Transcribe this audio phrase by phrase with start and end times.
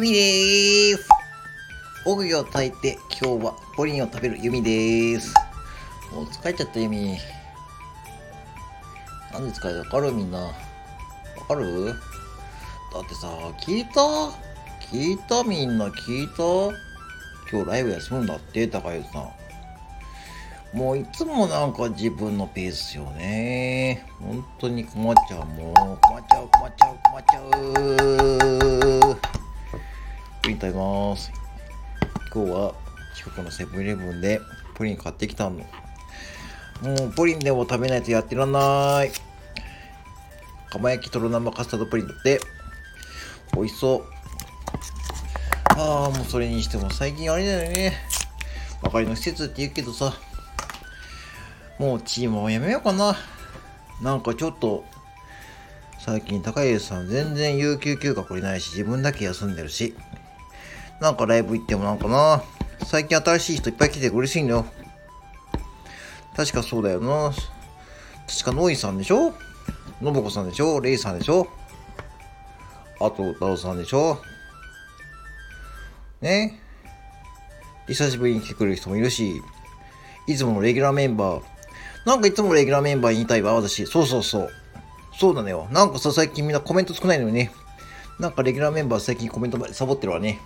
[0.00, 1.08] ゆみでーす。
[2.06, 5.34] おぐを炊いて、今日はプリンを食べるゆみでーす。
[6.10, 7.18] もう疲れちゃったゆみ。
[9.30, 9.78] なんで疲れた？
[9.80, 10.38] わかるみんな。
[10.38, 10.52] わ
[11.46, 11.88] かる？
[11.88, 11.94] だっ
[13.10, 13.28] てさ、
[13.60, 14.00] 聞いた？
[14.90, 16.42] 聞いたみんな聞いた？
[17.52, 19.18] 今日ライブ休むんだって、高橋さ
[20.74, 20.78] ん。
[20.78, 24.06] もういつもなんか自分のペースよね。
[24.18, 25.44] 本当に困っちゃう。
[25.44, 28.59] もう困っちゃう、困っちゃう、困っちゃう。
[30.60, 31.32] 食べます。
[32.34, 32.74] 今日は
[33.16, 34.42] 近くのセブンイレブンで
[34.74, 35.52] プリン買ってきたの。
[36.82, 39.10] もうプリンでも食べないとやってらんない。
[40.68, 42.40] 釜焼きとろ生カスタードプリンって
[43.54, 44.04] 美味しそう。
[45.78, 47.94] ああ、もうそれにしても最近あれだよね。
[48.82, 50.12] ばかりの施設って言うけどさ。
[51.78, 53.16] もうチームはやめようかな。
[54.02, 54.84] なんかちょっと、
[55.98, 59.94] 最近高家さん全然有給休暇これないし、自分だけ休んでるし。
[61.00, 62.42] なんかライブ行ってもなんかな。
[62.84, 64.66] 最近新しい人いっぱい来て嬉しいんだよ。
[66.36, 67.32] 確かそうだよな。
[68.28, 69.32] 確かノイさんでしょ？
[70.02, 70.80] 信子さんでしょ？
[70.80, 71.48] レイさんでしょ？
[73.00, 74.18] あと、ダオさんでしょ？
[76.20, 76.60] ね？
[77.88, 79.40] 久しぶりに来てくれる人もいるし、
[80.26, 81.42] いつものレギュラーメンバー、
[82.06, 83.86] なんかいつもレギュラーメンバーに言いたいわ、私。
[83.86, 84.50] そうそうそう。
[85.18, 85.66] そうなのよ。
[85.72, 87.50] なんかさ、最近みんなコメント少ないのよね。
[88.18, 90.40] なんかレギュラーメンバー最近コメントサボってるわね。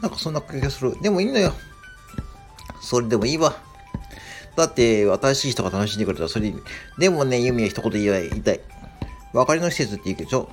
[0.00, 1.00] なんかそんな気がする。
[1.00, 1.52] でもいいのよ。
[2.80, 3.56] それでもいいわ。
[4.56, 6.62] だって、新しい人が楽しんでくれたらそれでいい。
[6.98, 8.60] でもね、ユミは一言言いたい。
[9.32, 10.48] 別れの施設って言うけど、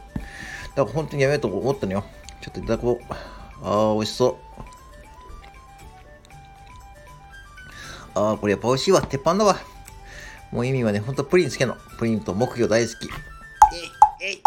[0.75, 2.03] だから本当にやめようと思ったのよ。
[2.41, 3.13] ちょっといただこう。
[3.63, 4.35] ああ、美味しそう。
[8.15, 9.01] ああ、これやっぱ美味しいわ。
[9.01, 9.57] 鉄板だわ。
[10.51, 11.75] もう意味はね、ほんとプリン好きの。
[11.97, 13.07] プリンと木魚大好き。
[14.21, 14.43] えい、えい。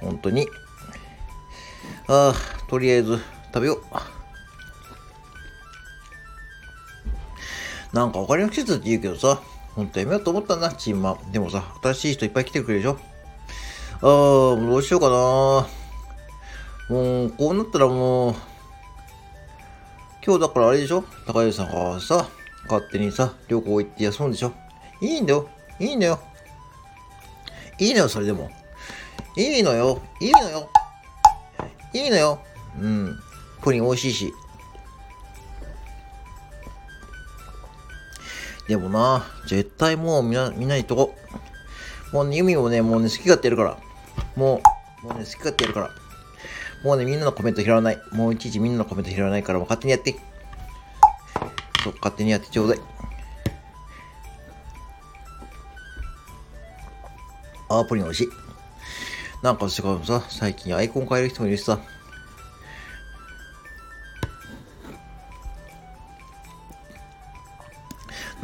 [0.00, 0.48] 本当に。
[2.08, 2.34] ああ、
[2.68, 3.18] とりあえず
[3.54, 3.78] 食べよう。
[7.94, 9.40] なんかお金の季節って言うけどさ、
[9.76, 11.16] ほんとやめようと思ったんだ、チームは。
[11.30, 12.98] でもさ、新しい人いっぱい来てくれるでしょ。
[14.02, 15.14] ああ、どうしようかな。
[16.88, 18.34] もう、こうなったらもう、
[20.26, 22.26] 今日だからあれでしょ高橋さんがさ、
[22.64, 24.52] 勝手にさ、旅行行って休むんでしょ
[25.00, 25.48] いいんだよ。
[25.78, 26.18] いいんだよ。
[27.78, 28.50] いいのよ、それでも。
[29.36, 30.02] いいのよ。
[30.20, 30.68] いいのよ。
[31.92, 32.40] いいのよ。
[32.80, 33.16] うん。
[33.64, 34.34] プリン美味しいし。
[38.68, 41.14] でもな、絶対もう見な見ないとこ。
[42.12, 43.78] もうね、ユミもね、もうね、好き勝手やるから。
[44.36, 44.60] も
[45.02, 45.90] う、もうね、好き勝手やるから。
[46.84, 47.98] もうね、みんなのコメント拾わない。
[48.12, 50.14] もういちいちみんなのコメント拾わないから、もう勝手にやって。
[51.82, 52.80] そう、勝手にやってちょうだい。
[57.70, 58.28] あー、プリン美味しい。
[59.42, 61.80] なんかしかもさ、最近アイコン変える人もいるしさ。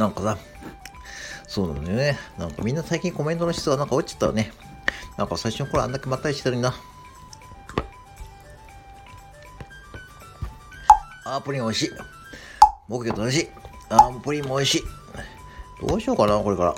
[0.00, 0.38] なんかさ、
[1.46, 2.18] そうなのね。
[2.38, 4.50] なんかみんな最近コメントの質はなんか落ちてたわね。
[5.18, 6.74] なんか最初の頃あんだけまったりしてたのにな。
[11.26, 11.90] あー、プリン美味しい。
[12.88, 13.48] 木魚と美味しい。
[13.90, 14.82] あー、プリンも美味しい。
[15.86, 16.74] どうしようかな、これから。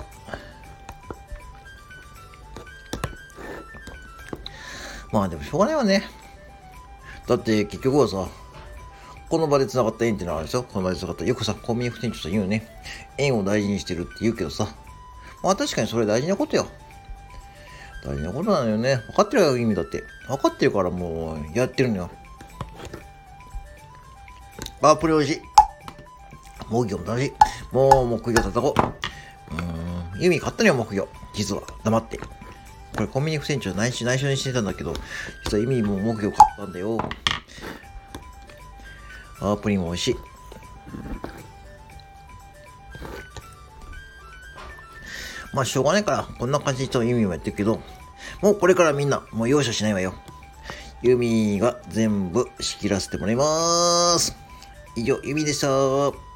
[5.13, 6.03] まあでもしょうがないわね。
[7.25, 8.27] だって結局はさ、
[9.33, 10.61] この場で繋がった縁ってのはあるでしょ？
[10.61, 11.25] この場で繋がった。
[11.25, 12.67] よくさ、コンビニ副店長と言うね。
[13.17, 14.67] 縁を大事にしてるって言うけどさ。
[15.41, 16.67] まあ確かにそれ大事なことよ。
[18.05, 18.97] 大事なことなのよね。
[19.07, 20.03] 分かってるよ、意味だって。
[20.27, 22.11] 分かってるからもうやってるのよ。
[24.83, 25.41] あ、プリ美味しい。
[26.69, 27.33] 木魚も楽しい。
[27.71, 30.13] もう木魚叩こう。
[30.13, 30.21] うん。
[30.21, 31.07] ユミ買ったのよ、木魚。
[31.33, 31.63] 実は。
[31.83, 32.19] 黙って。
[32.19, 32.25] こ
[32.99, 34.93] れコンビニ副店長内緒内緒にしてたんだけど、
[35.45, 36.99] 実はユミも木魚買ったんだよ。
[39.43, 40.15] あー、プリンも美味しい。
[45.53, 47.81] まあ、しょうがないから、こんな感じとユミもやってるけど、
[48.41, 50.13] もうこれからみんな、もう容赦しないわよ。
[51.01, 54.35] ユミが全部仕切らせてもらいます。
[54.95, 56.32] 以上、ユミでした。